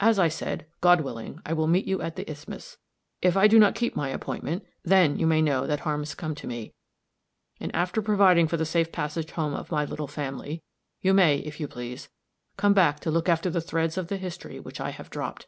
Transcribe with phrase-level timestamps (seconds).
[0.00, 2.76] As I said, God willing, I will meet you at the isthmus.
[3.22, 6.34] If I do not keep my appointment, then you may know that harm has come
[6.34, 6.74] to me;
[7.60, 10.60] and, after providing for the safe passage home of my little family,
[11.02, 12.08] you may, if you please,
[12.56, 15.46] come back to look after the threads of the history which I have dropped.